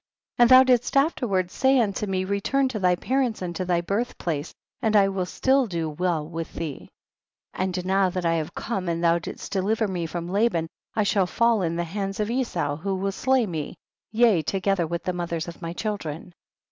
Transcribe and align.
19. 0.39 0.43
And 0.43 0.49
thou 0.49 0.63
didst 0.63 0.97
afterward 0.97 1.51
say 1.51 1.79
unto 1.79 2.07
me, 2.07 2.25
return 2.25 2.67
to 2.69 2.79
thy 2.79 2.95
parents 2.95 3.43
and 3.43 3.55
to 3.55 3.63
thy 3.65 3.81
birth 3.81 4.17
place 4.17 4.51
and 4.81 4.95
I 4.95 5.07
will 5.09 5.27
still 5.27 5.67
do 5.67 5.91
well 5.91 6.27
wiih 6.27 6.51
thee. 6.53 6.77
20. 7.55 7.69
And 7.81 7.85
now 7.85 8.09
that 8.09 8.25
I 8.25 8.33
have 8.33 8.55
come, 8.55 8.89
and 8.89 9.03
thou 9.03 9.19
didst 9.19 9.51
deliver 9.51 9.87
me 9.87 10.07
from 10.07 10.27
La 10.27 10.49
ban, 10.49 10.67
I 10.95 11.03
shall 11.03 11.27
fall 11.27 11.61
in 11.61 11.75
the 11.75 11.83
hands 11.83 12.19
of 12.19 12.31
Esau 12.31 12.77
who 12.77 12.95
will 12.95 13.11
slay 13.11 13.45
me, 13.45 13.75
yea, 14.11 14.41
together 14.41 14.87
with 14.87 15.03
the 15.03 15.13
mothers 15.13 15.47
of 15.47 15.61
my 15.61 15.71
children. 15.71 16.33